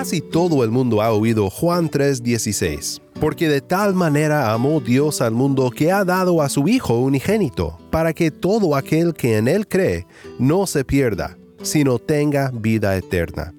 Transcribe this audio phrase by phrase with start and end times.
[0.00, 5.32] Casi todo el mundo ha oído Juan 3:16, porque de tal manera amó Dios al
[5.32, 9.68] mundo que ha dado a su Hijo unigénito, para que todo aquel que en Él
[9.68, 10.06] cree
[10.38, 13.52] no se pierda, sino tenga vida eterna.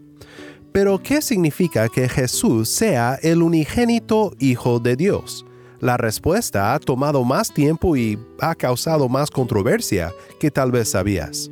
[0.72, 5.46] Pero ¿qué significa que Jesús sea el unigénito Hijo de Dios?
[5.80, 11.52] La respuesta ha tomado más tiempo y ha causado más controversia que tal vez sabías.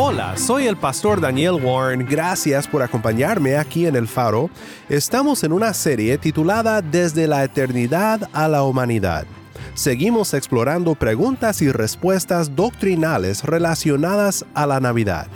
[0.00, 4.48] Hola, soy el pastor Daniel Warren, gracias por acompañarme aquí en El Faro.
[4.88, 9.26] Estamos en una serie titulada Desde la Eternidad a la Humanidad.
[9.74, 15.26] Seguimos explorando preguntas y respuestas doctrinales relacionadas a la Navidad.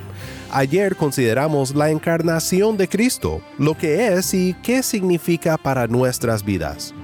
[0.53, 6.95] Ayer consideramos la encarnación de Cristo, lo que es y qué significa para nuestras vidas.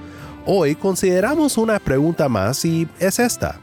[0.45, 3.59] Hoy consideramos una pregunta más y es esta.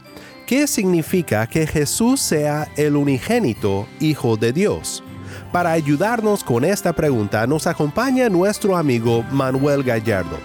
[0.47, 5.03] ¿Qué significa que Jesús sea el unigénito Hijo de Dios?
[5.51, 10.37] Para ayudarnos con esta pregunta nos acompaña nuestro amigo Manuel Gallardo.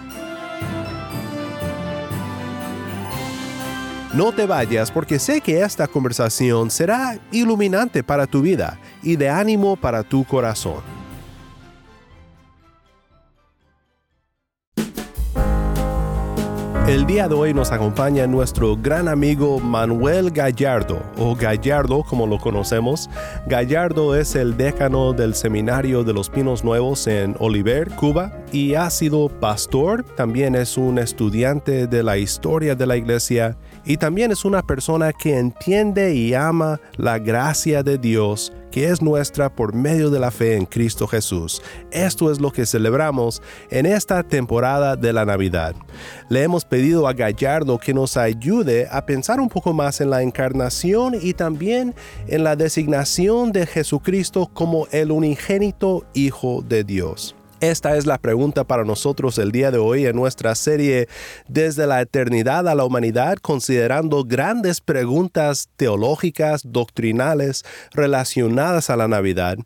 [4.12, 9.29] No te vayas porque sé que esta conversación será iluminante para tu vida y de
[9.29, 11.02] ánimo para tu corazón.
[16.92, 22.39] El día de hoy nos acompaña nuestro gran amigo Manuel Gallardo, o Gallardo como lo
[22.39, 23.08] conocemos.
[23.47, 28.90] Gallardo es el décano del Seminario de los Pinos Nuevos en Oliver, Cuba, y ha
[28.90, 34.45] sido pastor, también es un estudiante de la historia de la iglesia y también es
[34.45, 40.11] una persona que entiende y ama la gracia de Dios que es nuestra por medio
[40.11, 41.62] de la fe en Cristo Jesús.
[41.91, 45.74] Esto es lo que celebramos en esta temporada de la Navidad.
[46.30, 50.23] Le hemos pedido a Gallardo que nos ayude a pensar un poco más en la
[50.23, 51.95] encarnación y también
[52.27, 57.36] en la designación de Jesucristo como el unigénito Hijo de Dios.
[57.62, 61.06] Esta es la pregunta para nosotros el día de hoy en nuestra serie
[61.46, 69.58] Desde la eternidad a la humanidad, considerando grandes preguntas teológicas, doctrinales relacionadas a la Navidad.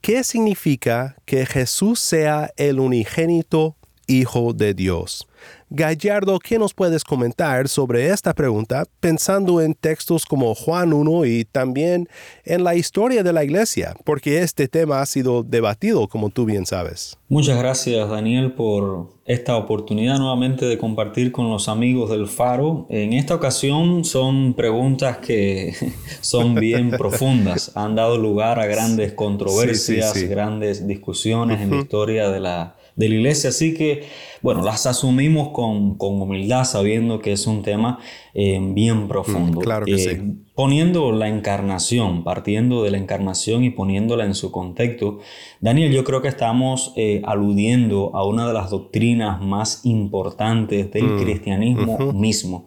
[0.00, 3.76] ¿Qué significa que Jesús sea el unigénito
[4.06, 5.28] Hijo de Dios?
[5.70, 11.44] Gallardo, ¿qué nos puedes comentar sobre esta pregunta pensando en textos como Juan 1 y
[11.44, 12.08] también
[12.44, 13.96] en la historia de la iglesia?
[14.04, 17.18] Porque este tema ha sido debatido, como tú bien sabes.
[17.28, 22.86] Muchas gracias, Daniel, por esta oportunidad nuevamente de compartir con los amigos del Faro.
[22.90, 25.74] En esta ocasión son preguntas que
[26.20, 32.40] son bien profundas, han dado lugar a grandes controversias, grandes discusiones en la historia de
[32.40, 34.04] la, de la iglesia, así que
[34.42, 37.98] bueno, las asumimos con, humildad, sabiendo que es un tema
[38.34, 39.60] eh, bien profundo.
[39.60, 44.52] claro que sí eh, poniendo la encarnación, partiendo de la encarnación y poniéndola en su
[44.52, 45.18] contexto,
[45.60, 51.04] Daniel, yo creo que estamos eh, aludiendo a una de las doctrinas más importantes del
[51.04, 52.66] mm, cristianismo mismo.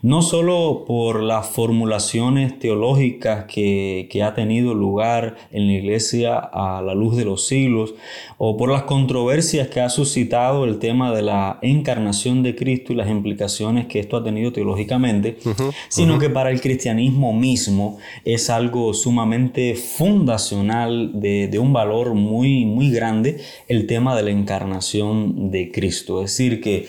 [0.00, 6.80] No solo por las formulaciones teológicas que, que, ha tenido lugar en la iglesia a
[6.80, 7.94] la luz de los siglos,
[8.38, 12.96] o por las controversias que ha suscitado el tema de la encarnación de Cristo y
[12.96, 15.38] las implicaciones que esto ha tenido teológicamente,
[15.88, 22.90] sino que para el cristianismo mismo es algo sumamente fundacional de, un valor muy, muy
[22.90, 26.22] grande el tema de la encarnación de Cristo.
[26.22, 26.88] Es decir, que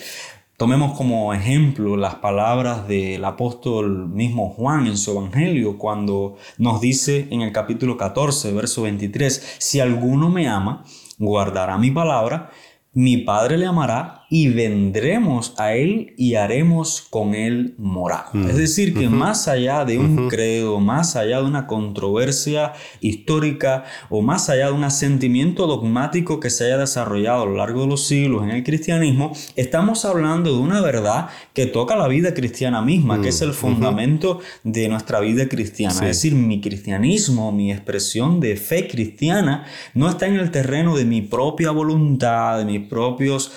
[0.62, 7.28] Tomemos como ejemplo las palabras del apóstol mismo Juan en su Evangelio cuando nos dice
[7.32, 10.86] en el capítulo 14, verso 23, si alguno me ama,
[11.18, 12.52] guardará mi palabra,
[12.94, 18.30] mi Padre le amará y vendremos a Él y haremos con Él morada.
[18.32, 18.50] Mm.
[18.50, 24.22] Es decir, que más allá de un credo, más allá de una controversia histórica o
[24.22, 28.08] más allá de un asentimiento dogmático que se haya desarrollado a lo largo de los
[28.08, 33.22] siglos en el cristianismo, estamos hablando de una verdad que toca la vida cristiana misma,
[33.22, 35.94] que es el fundamento de nuestra vida cristiana.
[35.94, 41.04] Es decir, mi cristianismo, mi expresión de fe cristiana, no está en el terreno de
[41.04, 43.52] mi propia voluntad, de mis propios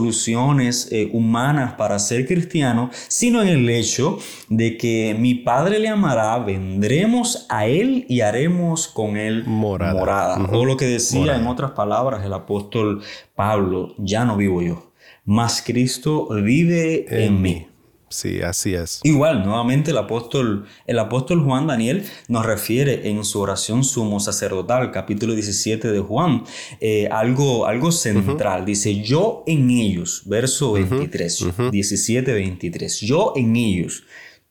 [0.00, 4.18] resoluciones eh, humanas para ser cristiano, sino en el hecho
[4.48, 10.36] de que mi Padre le amará, vendremos a Él y haremos con Él morada.
[10.52, 13.02] O lo que decía en otras palabras el apóstol
[13.34, 14.92] Pablo, ya no vivo yo,
[15.24, 17.66] mas Cristo vive en, mí.
[18.12, 18.98] Sí, así es.
[19.04, 24.90] Igual, nuevamente el apóstol, el apóstol Juan Daniel nos refiere en su oración sumo sacerdotal,
[24.90, 26.42] capítulo 17 de Juan,
[26.80, 28.64] eh, algo, algo central.
[28.64, 34.02] Dice, yo en ellos, verso 23, 17, 23, yo en ellos,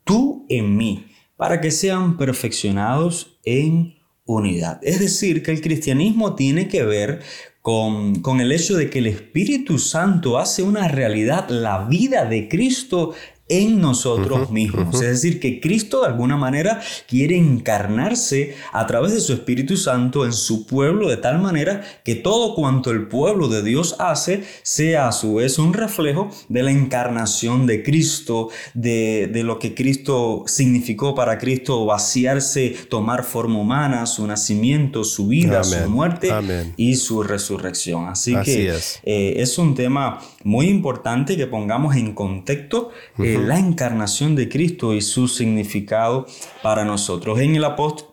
[0.05, 4.79] tú en mí, para que sean perfeccionados en unidad.
[4.83, 7.19] Es decir, que el cristianismo tiene que ver
[7.61, 12.47] con, con, el hecho de que el Espíritu Santo hace una realidad la vida de
[12.47, 13.13] Cristo
[13.49, 14.95] en nosotros mismos.
[14.95, 20.25] Es decir, que Cristo de alguna manera quiere encarnarse a través de su Espíritu Santo
[20.25, 25.07] en su pueblo de tal manera que todo cuanto el pueblo de Dios hace sea
[25.07, 30.43] a su vez un reflejo de la encarnación de Cristo, de, de lo que Cristo
[30.45, 36.31] significó para Cristo vaciarse, tomar forma humana, su nacimiento, su vida, su muerte
[36.77, 38.07] y su resurrección.
[38.07, 38.99] Así, que es.
[39.03, 39.57] Eh, es.
[39.57, 42.91] un tema muy importante que pongamos en contexto.
[43.17, 46.25] Eh, la encarnación de Cristo y su significado
[46.61, 47.39] para nosotros.
[47.39, 47.65] En el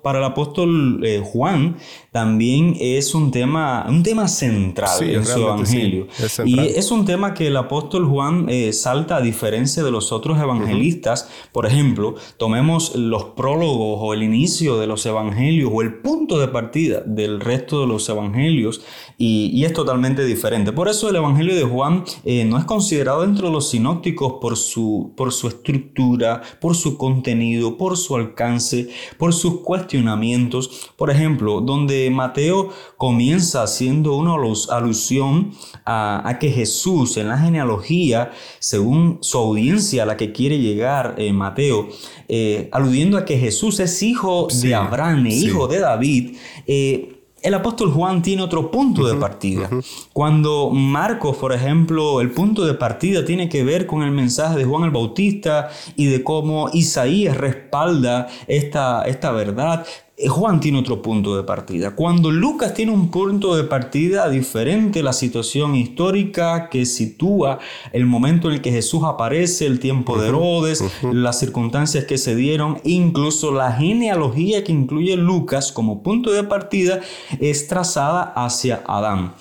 [0.02, 1.76] para el apóstol eh, Juan
[2.12, 6.06] también es un tema, un tema central en su evangelio.
[6.44, 10.38] y es un tema que el apóstol Juan eh, salta a diferencia de los otros
[10.40, 11.28] evangelistas.
[11.52, 16.48] Por ejemplo, tomemos los prólogos o el inicio de los evangelios o el punto de
[16.48, 18.82] partida del resto de los evangelios
[19.18, 20.72] y, es totalmente diferente.
[20.72, 24.56] Por eso el evangelio de Juan eh, no es considerado dentro de los sinópticos por
[24.56, 30.90] su, por su estructura, por su contenido, por su alcance, por sus cuestionamientos.
[30.96, 34.34] Por ejemplo, donde Mateo comienza haciendo una
[34.70, 35.52] alusión
[35.84, 41.32] a, que Jesús en la genealogía, según su audiencia a la que quiere llegar eh,
[41.32, 41.88] Mateo,
[42.28, 46.36] eh, aludiendo a que Jesús es hijo de Abraham, e hijo de David,
[46.66, 47.15] eh,
[47.46, 49.70] el apóstol Juan tiene otro punto de partida.
[50.12, 54.64] Cuando Marcos, por ejemplo, el punto de partida tiene que ver con el mensaje de
[54.64, 59.86] Juan el Bautista y de cómo Isaías respalda esta, esta verdad,
[60.28, 61.94] Juan tiene otro punto de partida.
[61.94, 67.58] Cuando Lucas tiene un punto de partida diferente, la situación histórica que sitúa
[67.92, 72.34] el momento en el que Jesús aparece, el tiempo de Herodes, las circunstancias que se
[72.34, 77.00] dieron, incluso la genealogía que incluye Lucas como punto de partida
[77.38, 79.34] es trazada hacia Adán.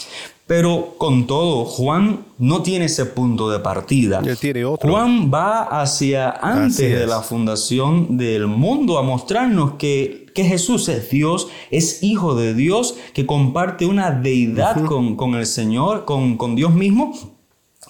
[0.47, 4.21] Pero con todo, Juan no tiene ese punto de partida.
[4.39, 4.92] tiene otro.
[4.92, 11.09] Juan va hacia antes de la fundación del mundo a mostrarnos que, que, Jesús es
[11.09, 16.75] Dios, es hijo de Dios, que comparte una deidad con, el Señor, con, con Dios
[16.75, 17.13] mismo.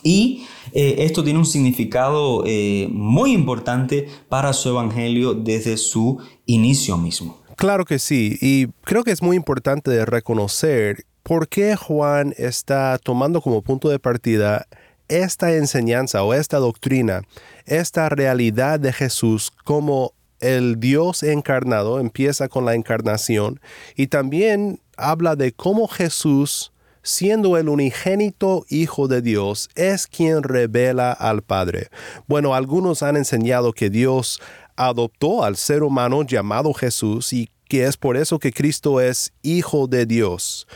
[0.02, 6.98] Y eh, esto tiene un significado eh, muy importante para su evangelio desde su inicio
[6.98, 7.42] mismo.
[7.58, 13.42] Claro que sí, y creo que es muy importante reconocer ¿por qué Juan está tomando
[13.42, 14.68] como punto de partida
[15.08, 17.24] esta enseñanza o esta doctrina,
[17.66, 23.60] esta realidad de Jesús como el Dios encarnado, empieza con la encarnación
[23.96, 31.12] y también habla de cómo Jesús, siendo el unigénito Hijo de Dios, es quien revela
[31.12, 31.88] al Padre.
[32.28, 34.40] Bueno, algunos han enseñado que Dios
[34.76, 39.88] adoptó al ser humano llamado Jesús y que es por eso que Cristo es Hijo
[39.88, 40.68] de Dios.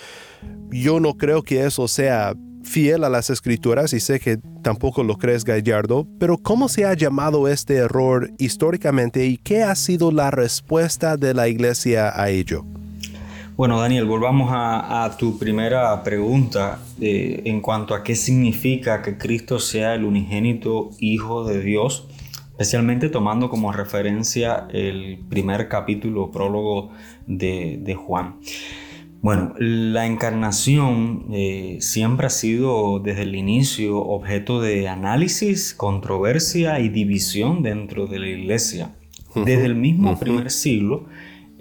[0.71, 5.17] Yo no creo que eso sea fiel a las escrituras y sé que tampoco lo
[5.17, 10.31] crees Gallardo, pero ¿cómo se ha llamado este error históricamente y qué ha sido la
[10.31, 12.65] respuesta de la iglesia a ello?
[13.59, 19.59] Bueno, Daniel, volvamos a, tu primera pregunta eh, en cuanto a qué significa que Cristo
[19.59, 22.07] sea el unigénito Hijo de Dios,
[22.59, 26.91] especialmente tomando como referencia el primer capítulo prólogo
[27.25, 28.35] de, de Juan.
[29.21, 36.89] Bueno, la encarnación eh, siempre ha sido desde el inicio objeto de análisis, controversia y
[36.89, 38.93] división dentro de la iglesia.
[39.35, 41.05] Desde el mismo primer siglo,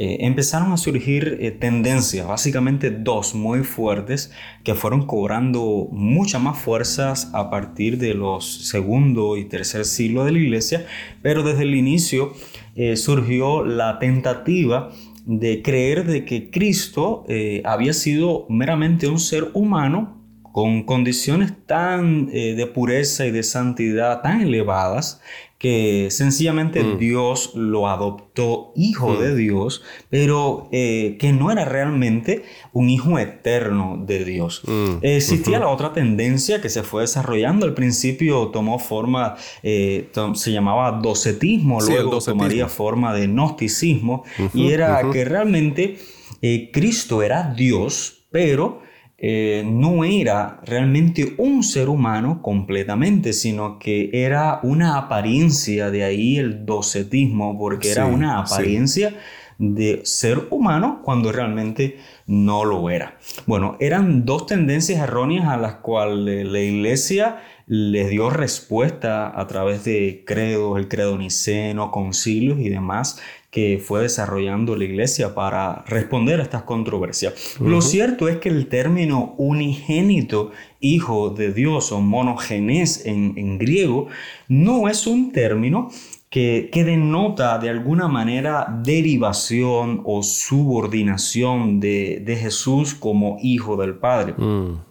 [0.00, 4.30] eh, empezaron a surgir eh, tendencias, básicamente dos muy fuertes,
[4.62, 10.30] que fueron cobrando mucha más fuerzas a partir de los segundo y tercer siglo de
[10.30, 10.86] la iglesia,
[11.20, 12.32] pero desde el inicio
[12.76, 14.90] eh, surgió la tentativa
[15.26, 17.26] de creer de que Cristo
[17.64, 20.17] había sido meramente un ser humano
[20.58, 25.20] con condiciones tan de pureza y de santidad tan elevadas
[25.58, 26.98] que sencillamente mm.
[26.98, 29.36] Dios lo adoptó hijo de mm.
[29.36, 34.62] Dios, pero eh, que no era realmente un hijo eterno de Dios.
[34.66, 34.98] Mm.
[35.02, 39.34] Existía la otra tendencia que se fue desarrollando, al principio tomó forma,
[39.64, 44.22] eh, se llamaba docetismo, luego tomaría forma de gnosticismo,
[44.54, 45.98] y era que realmente
[46.40, 48.82] eh, Cristo era Dios, pero
[49.20, 56.38] eh, no era realmente un ser humano completamente, sino que era una apariencia, de ahí
[56.38, 59.14] el docetismo, porque era una apariencia
[59.58, 61.98] de ser humano cuando realmente
[62.28, 63.18] no lo era.
[63.46, 69.84] Bueno, eran dos tendencias erróneas a las cuales la iglesia les dio respuesta a través
[69.84, 76.40] de credos, el credo niceno, concilios y demás que fue desarrollando la iglesia para responder
[76.40, 77.56] a estas controversias.
[77.60, 84.08] Lo cierto es que el término unigénito, hijo de Dios o monogenes en, griego,
[84.48, 85.90] no es un término
[86.30, 94.34] que, denota de alguna manera derivación o subordinación de, Jesús como hijo del Padre.
[94.36, 94.88] Mm.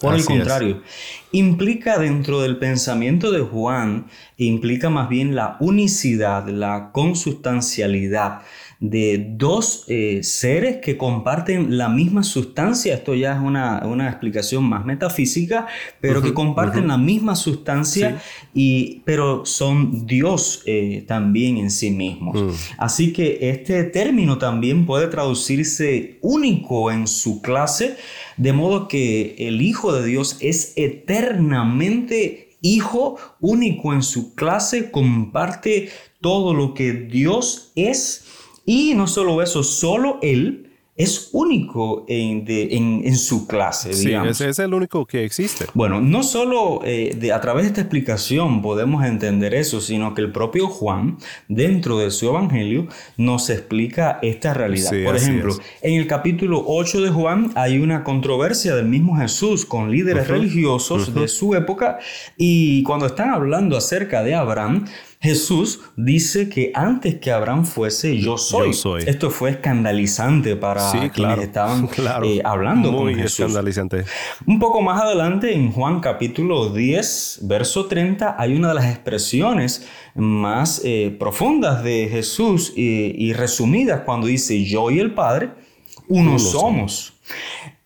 [0.00, 0.82] Por el contrario,
[1.30, 4.06] implica dentro del pensamiento de Juan,
[4.36, 8.40] implica más bien la unicidad, la consustancialidad
[8.78, 12.94] de dos eh, seres que comparten la misma sustancia.
[12.94, 15.66] Esto ya es una, explicación más metafísica,
[16.00, 18.20] pero que comparten la misma sustancia,
[18.54, 22.42] y, pero son Dios eh, también en sí mismos.
[22.42, 22.50] Mm.
[22.78, 27.96] Así que este término también puede traducirse único en su clase
[28.36, 35.90] de modo que el Hijo de Dios es eternamente Hijo único en su clase, comparte
[36.20, 38.24] todo lo que Dios es.
[38.66, 44.38] Y no solo eso, solo Él es único en, su clase, digamos.
[44.38, 45.66] Sí, ese es el único que existe.
[45.74, 50.32] Bueno, no solo eh, a través de esta explicación podemos entender eso, sino que el
[50.32, 51.18] propio Juan,
[51.48, 54.90] dentro de su evangelio, nos explica esta realidad.
[55.04, 59.90] Por ejemplo, en el capítulo 8 de Juan hay una controversia del mismo Jesús con
[59.90, 61.98] líderes religiosos de su época
[62.38, 64.86] y cuando están hablando acerca de Abraham,
[65.26, 68.70] Jesús dice que antes que Abraham fuese, yo soy.
[69.06, 71.88] Esto fue escandalizante para quienes estaban
[72.24, 73.40] eh, hablando Muy con Jesús.
[73.40, 74.04] escandalizante.
[74.46, 79.84] Un poco más adelante, en Juan capítulo 10, verso 30, hay una de las expresiones
[80.14, 85.50] más eh, profundas de Jesús y, resumidas cuando dice, yo y el Padre,
[86.08, 87.14] uno, somos.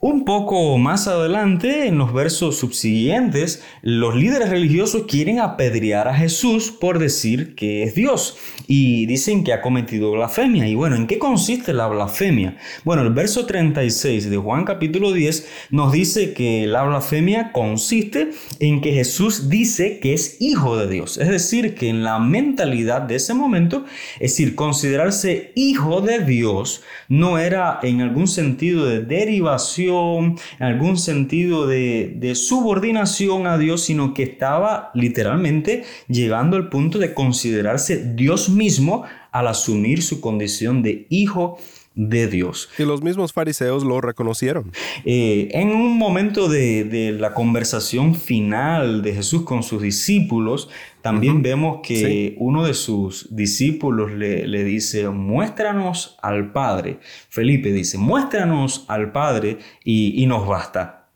[0.03, 6.71] Un poco más adelante, en los versos subsiguientes, los líderes religiosos quieren apedrear a Jesús
[6.71, 10.67] por decir que es Dios y dicen que ha cometido blasfemia.
[10.67, 12.57] Y bueno, ¿en qué consiste la blasfemia?
[12.83, 18.81] Bueno, el verso 36 de Juan capítulo 10 nos dice que la blasfemia consiste en
[18.81, 21.19] que Jesús dice que es hijo de Dios.
[21.19, 26.81] Es decir, que en la mentalidad de ese momento, es decir, considerarse hijo de Dios
[27.09, 33.83] no era en algún sentido de derivación en algún sentido de, de subordinación a Dios,
[33.83, 40.83] sino que estaba literalmente llegando al punto de considerarse Dios mismo al asumir su condición
[40.83, 41.59] de hijo
[41.95, 42.69] de Dios.
[42.79, 44.73] Y los mismos fariseos lo reconocieron.
[45.05, 50.69] Eh, en un momento de, la conversación final de Jesús con sus discípulos,
[51.03, 57.01] también vemos que uno de sus discípulos le, dice, muéstranos al Padre.
[57.29, 61.09] Felipe dice, muéstranos al Padre y, nos basta.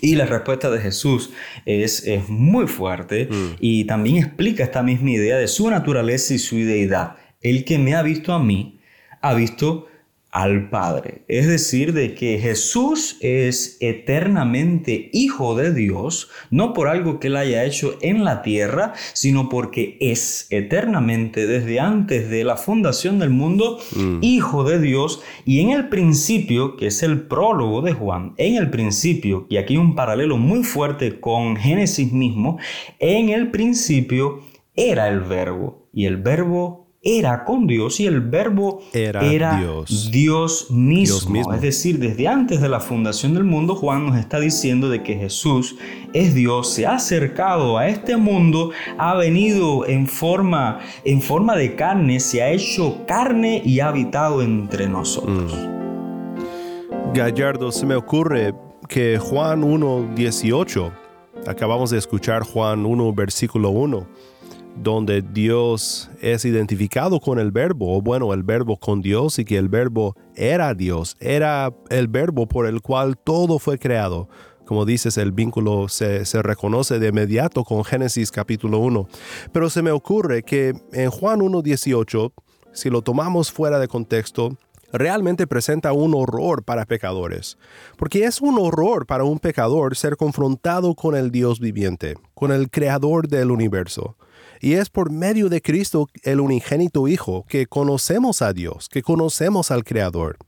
[0.00, 1.30] Y la respuesta de Jesús
[1.66, 3.56] es, es muy fuerte mm.
[3.60, 7.16] y también explica esta misma idea de su naturaleza y su deidad.
[7.40, 8.80] El que me ha visto a mí,
[9.20, 9.86] ha visto
[10.34, 11.22] al Padre.
[11.28, 17.36] Es decir, de que Jesús es eternamente hijo de Dios, no por algo que él
[17.36, 23.30] haya hecho en la tierra, sino porque es eternamente desde antes de la fundación del
[23.30, 24.18] mundo, mm.
[24.22, 25.22] hijo de Dios.
[25.44, 29.76] Y en el principio, que es el prólogo de Juan, en el principio, y aquí
[29.76, 32.58] un paralelo muy fuerte con Génesis mismo,
[32.98, 34.40] en el principio
[34.74, 40.10] era el verbo, y el verbo era con Dios y el verbo era, Dios.
[40.70, 41.52] mismo.
[41.52, 45.14] Es decir, desde antes de la fundación del mundo, Juan nos está diciendo de que
[45.14, 45.76] Jesús
[46.14, 51.76] es Dios, se ha acercado a este mundo, ha venido en forma, en forma de
[51.76, 55.54] carne, se ha hecho carne y ha habitado entre nosotros.
[55.54, 57.12] Mm.
[57.12, 58.54] Gallardo, se me ocurre
[58.88, 60.90] que Juan 1.18,
[61.46, 64.06] acabamos de escuchar Juan 1, versículo 1
[64.76, 69.56] donde Dios es identificado con el verbo, o bueno, el verbo con Dios y que
[69.56, 74.28] el verbo era Dios, era el verbo por el cual todo fue creado.
[74.64, 79.08] Como dices, el vínculo se, reconoce de inmediato con Génesis capítulo 1.
[79.52, 82.32] Pero se me ocurre que en Juan 1.18,
[82.72, 84.56] si lo tomamos fuera de contexto,
[84.90, 87.58] realmente presenta un horror para pecadores,
[87.98, 92.70] porque es un horror para un pecador ser confrontado con el Dios viviente, con el
[92.70, 94.16] creador del universo.
[94.60, 99.70] Y es por medio de Cristo, el unigénito Hijo, que conocemos a Dios, que conocemos
[99.70, 100.38] al Creador.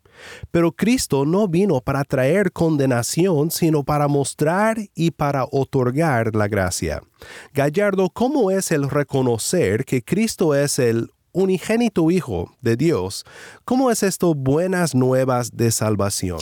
[0.51, 7.03] Pero Cristo no vino para traer condenación, sino para mostrar y para otorgar la gracia.
[7.53, 13.25] Gallardo, ¿cómo es el reconocer que Cristo es el unigénito Hijo de Dios?
[13.65, 16.41] ¿Cómo es esto buenas nuevas de salvación?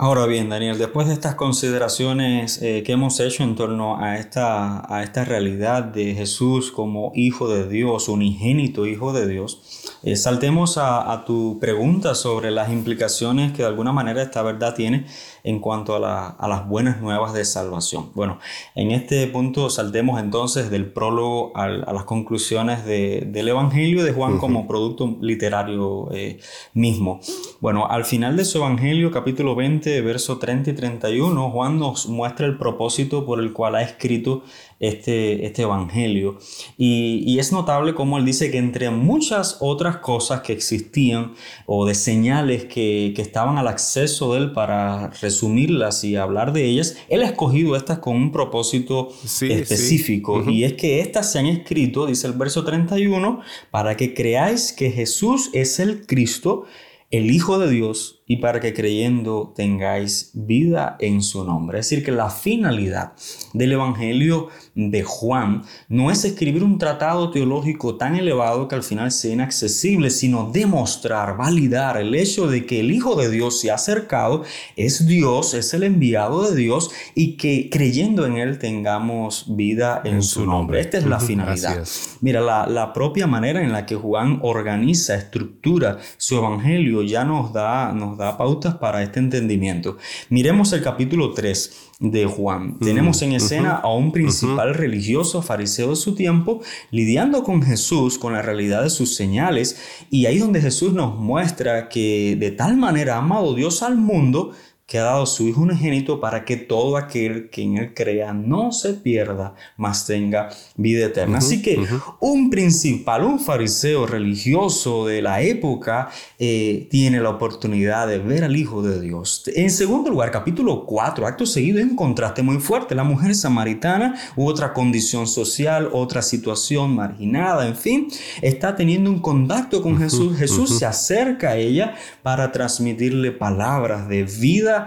[0.00, 4.94] Ahora bien, Daniel, después de estas consideraciones eh, que hemos hecho en torno a esta,
[4.94, 10.78] a esta realidad de Jesús como Hijo de Dios, unigénito Hijo de Dios, eh, saltemos
[10.78, 15.04] a, a, tu pregunta sobre las implicaciones que de alguna manera esta verdad tiene
[15.44, 18.10] en cuanto a, las buenas nuevas de salvación.
[18.14, 18.38] Bueno,
[18.74, 24.66] en este punto saltemos entonces del prólogo a las conclusiones del Evangelio de Juan como
[24.66, 26.40] producto literario eh,
[26.74, 27.20] mismo.
[27.60, 32.46] Bueno, al final de su Evangelio, capítulo 20, verso 30 y 31, Juan nos muestra
[32.46, 34.42] el propósito por el cual ha escrito
[34.80, 36.38] este, este Evangelio.
[36.76, 41.34] Y, es notable como él dice que entre muchas otras cosas que existían
[41.66, 46.96] o de señales que, estaban al acceso de él para resumirlas y hablar de ellas,
[47.08, 50.42] él ha escogido estas con un propósito específico.
[50.50, 54.90] Y es que estas se han escrito, dice el verso 31, para que creáis que
[54.90, 56.64] Jesús es el Cristo,
[57.10, 61.80] el Hijo de Dios, y para que creyendo tengáis vida en su nombre.
[61.80, 63.14] Es decir, que la finalidad
[63.54, 69.10] del Evangelio de Juan no es escribir un tratado teológico tan elevado que al final
[69.10, 73.76] sea inaccesible, sino demostrar, validar el hecho de que el Hijo de Dios se ha
[73.76, 74.44] acercado,
[74.76, 80.22] es Dios, es el enviado de Dios y que creyendo en Él tengamos vida en,
[80.22, 80.80] su nombre.
[80.80, 81.82] Esta es la finalidad.
[82.20, 87.54] Mira, la, la propia manera en la que Juan organiza, estructura su Evangelio ya nos
[87.54, 89.96] da, nos da pautas para este entendimiento.
[90.28, 92.78] Miremos el capítulo 3 de Juan.
[92.78, 98.32] Tenemos en escena a un principal religioso fariseo de su tiempo lidiando con Jesús, con
[98.32, 103.14] la realidad de sus señales, y ahí donde Jesús nos muestra que de tal manera
[103.14, 104.52] ha amado Dios al mundo
[104.88, 108.72] que ha dado su Hijo unigénito para que todo aquel que en él crea no
[108.72, 111.38] se pierda, mas tenga vida eterna.
[111.38, 111.86] Así que
[112.20, 118.56] un principal, un fariseo religioso de la época, eh, tiene la oportunidad de ver al
[118.56, 119.44] Hijo de Dios.
[119.54, 122.94] En segundo lugar, capítulo 4, acto seguido, en un contraste muy fuerte.
[122.94, 128.08] La mujer samaritana, otra condición social, otra situación marginada, en fin,
[128.40, 130.38] está teniendo un contacto con Jesús.
[130.38, 134.77] Jesús se acerca a ella para transmitirle palabras de vida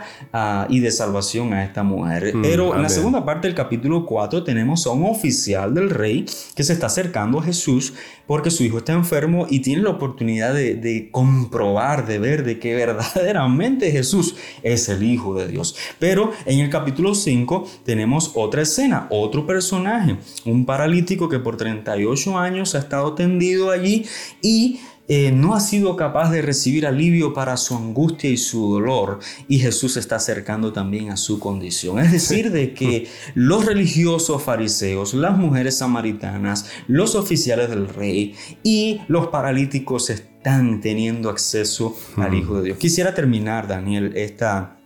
[0.70, 2.36] Y de salvación a esta mujer.
[2.36, 6.26] Mm, Pero en la segunda parte del capítulo 4 tenemos a un oficial del rey
[6.56, 7.94] que se está acercando a Jesús
[8.28, 12.60] porque su hijo está enfermo y tiene la oportunidad de, de comprobar, de ver de
[12.60, 15.76] que verdaderamente Jesús es el Hijo de Dios.
[16.00, 22.38] Pero en el capítulo 5 tenemos otra escena, otro personaje, un paralítico que por 38
[22.38, 24.06] años ha estado tendido allí
[24.42, 24.80] y
[25.14, 29.20] eh, no ha sido capaz de recibir alivio para su angustia y su dolor
[29.50, 32.00] y Jesús está acercando también a su condición.
[32.00, 39.02] Es decir, de que los religiosos fariseos, las mujeres samaritanas, los oficiales del rey y
[39.10, 42.78] los paralíticos están teniendo acceso al Hijo de Dios.
[42.78, 44.78] Quisiera terminar, Daniel, esta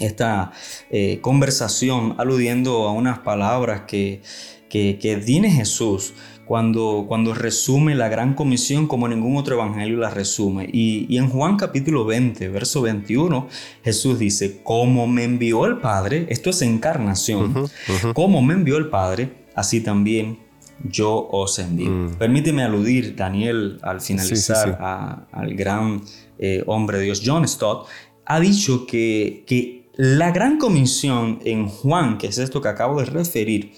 [0.00, 0.52] esta
[0.88, 4.22] eh, conversación aludiendo a unas palabras que,
[4.70, 6.14] que, que tiene Jesús
[6.48, 10.66] cuando, cuando resume la gran comisión como ningún otro evangelio la resume.
[10.72, 13.48] Y, en Juan capítulo 20, verso 21,
[13.84, 17.68] Jesús dice, como me envió el Padre, esto es encarnación,
[18.14, 20.38] como me envió el Padre, así también
[20.82, 21.90] yo os envío.
[21.90, 22.14] Mm.
[22.14, 26.00] Permíteme aludir, Daniel, al finalizar al gran
[26.38, 27.88] eh, hombre de Dios, John Stott,
[28.24, 33.04] ha dicho que, que la gran comisión en Juan, que es esto que acabo de
[33.04, 33.72] referir,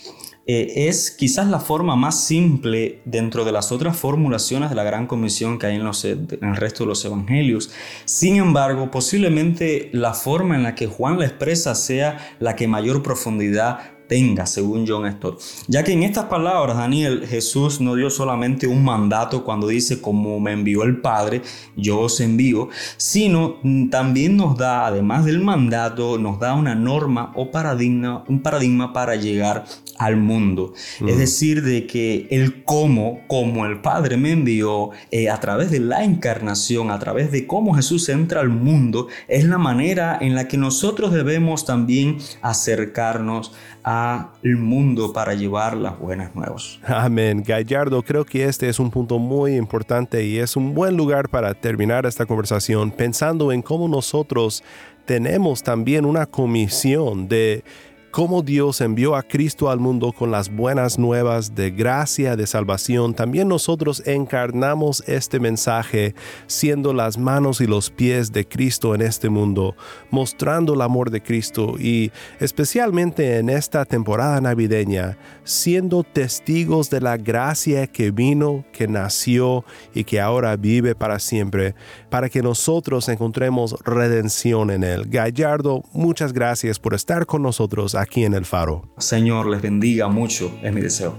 [0.47, 5.07] eh, es quizás la forma más simple dentro de las otras formulaciones de la gran
[5.07, 7.71] comisión que hay en, los, en el resto de los evangelios.
[8.05, 13.03] Sin embargo, posiblemente la forma en la que Juan la expresa sea la que mayor
[13.03, 15.41] profundidad tenga, según John Stott.
[15.69, 20.41] Ya que en estas palabras, Daniel, Jesús no dio solamente un mandato cuando dice, como
[20.41, 21.43] me envió el Padre,
[21.77, 27.53] yo os envío, sino también nos da, además del mandato, nos da una norma o
[27.53, 29.65] paradigma, un paradigma para llegar
[29.97, 30.73] al mundo.
[31.07, 35.79] Es decir, de que el cómo, como el Padre me envió, eh, a través de
[35.79, 40.49] la encarnación, a través de cómo Jesús entra al mundo, es la manera en la
[40.49, 43.53] que nosotros debemos también acercarnos
[44.01, 46.79] al mundo para llevar las buenas nuevas.
[46.87, 47.43] Amén.
[47.47, 51.55] Gallardo, creo que este es un punto muy importante y es un buen lugar para
[51.55, 54.63] terminar esta conversación pensando en cómo nosotros
[55.05, 57.65] tenemos también una comisión de
[58.11, 63.15] cómo Dios envió a Cristo al mundo con las buenas nuevas de gracia, de salvación,
[63.15, 66.15] también nosotros encarnamos este mensaje
[66.47, 69.77] siendo las manos y los pies de Cristo en este mundo,
[70.11, 77.17] mostrando el amor de Cristo y especialmente en esta temporada navideña, siendo testigos de la
[77.17, 81.75] gracia que vino, que nació y que ahora vive para siempre,
[82.09, 85.05] para que nosotros encontremos redención en Él.
[85.09, 88.83] Gallardo, muchas gracias por estar con nosotros aquí en el faro.
[88.99, 91.17] Señor, les bendiga mucho, es mi deseo.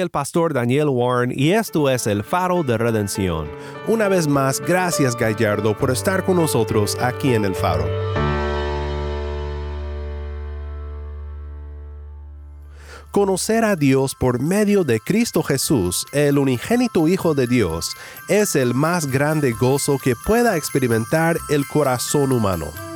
[0.00, 3.48] El pastor Daniel Warren y esto es el faro de redención.
[3.86, 7.84] Una vez más, gracias Gallardo por estar con nosotros aquí en el faro.
[13.10, 17.94] Conocer a Dios por medio de Cristo Jesús, el unigénito Hijo de Dios,
[18.28, 22.89] es el más grande gozo que pueda experimentar el corazón humano.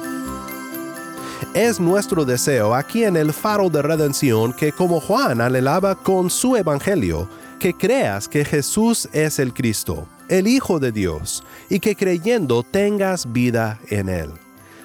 [1.54, 6.56] Es nuestro deseo aquí en el faro de redención que como Juan anhelaba con su
[6.56, 12.62] evangelio, que creas que Jesús es el Cristo, el Hijo de Dios, y que creyendo
[12.62, 14.30] tengas vida en Él.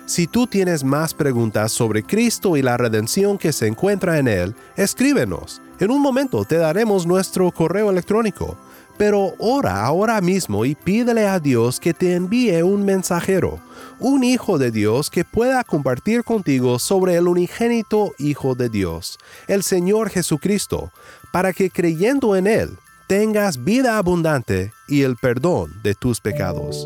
[0.05, 4.55] Si tú tienes más preguntas sobre Cristo y la redención que se encuentra en Él,
[4.75, 5.61] escríbenos.
[5.79, 8.57] En un momento te daremos nuestro correo electrónico.
[8.99, 13.61] Pero ora ahora mismo y pídele a Dios que te envíe un mensajero,
[13.97, 19.63] un hijo de Dios que pueda compartir contigo sobre el unigénito Hijo de Dios, el
[19.63, 20.91] Señor Jesucristo,
[21.31, 26.85] para que creyendo en Él tengas vida abundante y el perdón de tus pecados.